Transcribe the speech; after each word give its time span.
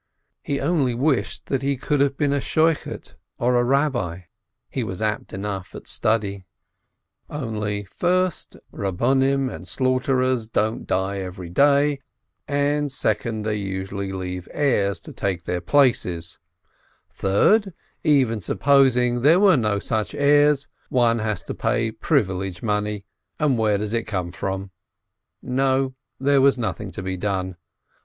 He 0.41 0.59
only 0.59 0.95
wished 0.95 1.47
he 1.47 1.77
could 1.77 1.99
have 2.01 2.17
been 2.17 2.33
a 2.33 2.41
slaughterer 2.41 3.01
or 3.37 3.55
a 3.55 3.63
Rav 3.63 4.21
(he 4.67 4.83
was 4.83 4.99
apt 4.99 5.31
enough 5.31 5.75
at 5.75 5.85
study), 5.87 6.47
234 7.29 7.39
LERNER 7.39 7.45
only, 7.65 7.83
first, 7.85 8.57
Eabbonim 8.73 9.53
and 9.53 9.67
slaughterers 9.67 10.47
don't 10.47 10.87
die 10.87 11.19
every 11.19 11.51
day, 11.51 12.01
and, 12.47 12.91
second, 12.91 13.43
they 13.43 13.57
usually 13.57 14.11
leave 14.11 14.47
heirs 14.51 14.99
to 15.01 15.13
take 15.13 15.43
their 15.43 15.61
places; 15.61 16.39
third, 17.11 17.71
even 18.03 18.41
supposing 18.41 19.21
there 19.21 19.39
were 19.39 19.55
no 19.55 19.77
such 19.77 20.15
heirs, 20.15 20.67
one 20.89 21.19
has 21.19 21.43
to 21.43 21.53
pay 21.53 21.91
"privilege 21.91 22.63
money," 22.63 23.05
and 23.39 23.59
where 23.59 23.79
is 23.79 23.93
it 23.93 23.99
to 23.99 24.11
come 24.11 24.31
from? 24.31 24.71
No, 25.43 25.93
there 26.19 26.41
was 26.41 26.57
nothing 26.57 26.89
to 26.89 27.03
be 27.03 27.17
done. 27.17 27.55